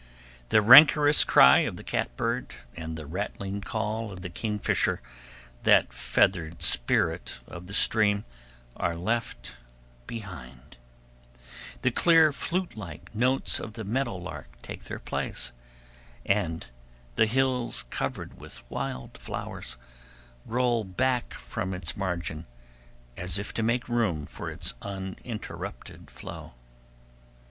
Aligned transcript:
The 0.49 0.63
rancorous 0.63 1.23
cry 1.23 1.59
of 1.59 1.77
the 1.77 1.83
catbird, 1.83 2.55
and 2.75 2.97
the 2.97 3.05
rattling 3.05 3.61
call 3.61 4.11
of 4.11 4.23
the 4.23 4.31
kingfisher, 4.31 4.99
that 5.61 5.93
feathered 5.93 6.63
spirit 6.63 7.39
of 7.45 7.67
the 7.67 7.75
stream, 7.75 8.25
are 8.75 8.95
left 8.95 9.51
behind; 10.07 10.77
the 11.83 11.91
clear 11.91 12.33
flutelike 12.33 13.13
notes 13.13 13.59
of 13.59 13.73
the 13.73 13.83
meadow 13.83 14.15
lark 14.17 14.47
take 14.63 14.85
their 14.85 14.97
place, 14.97 15.51
and 16.25 16.65
the 17.15 17.27
hills, 17.27 17.85
covered 17.91 18.39
with 18.39 18.67
wild 18.71 19.19
flowers, 19.19 19.77
roll 20.47 20.83
back 20.83 21.31
from 21.35 21.75
its 21.75 21.95
margin, 21.95 22.47
as 23.17 23.37
if 23.37 23.53
to 23.53 23.61
make 23.61 23.87
room 23.87 24.25
for 24.25 24.49
its 24.49 24.73
uninterrupted 24.81 26.09
flow. 26.09 26.53